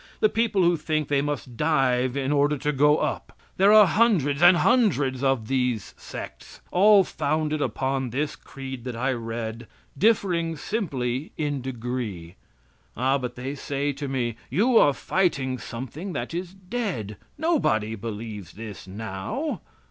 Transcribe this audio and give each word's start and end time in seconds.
The 0.19 0.29
people 0.29 0.63
who 0.63 0.77
think 0.77 1.09
they 1.09 1.21
must 1.21 1.55
dive 1.55 2.17
in 2.17 2.31
order 2.31 2.57
to 2.57 2.71
go 2.71 2.97
up. 2.97 3.37
There 3.57 3.71
are 3.71 3.85
hundreds 3.85 4.41
and 4.41 4.57
hundreds 4.57 5.21
of 5.23 5.47
these 5.47 5.93
sects, 5.95 6.59
all 6.71 7.03
founded 7.03 7.61
upon 7.61 8.09
this 8.09 8.35
creed 8.35 8.83
that 8.85 8.95
I 8.95 9.11
read, 9.13 9.67
differing 9.95 10.55
simply 10.57 11.33
in 11.37 11.61
degree. 11.61 12.33
Ah 12.97 13.19
but 13.19 13.35
they 13.35 13.53
say 13.53 13.93
to 13.93 14.07
me: 14.07 14.37
"You 14.49 14.75
are 14.79 14.93
fighting 14.93 15.59
something 15.59 16.13
that 16.13 16.33
is 16.33 16.55
dead. 16.55 17.17
Nobody 17.37 17.93
believes 17.93 18.53
this, 18.53 18.87
now." 18.87 19.61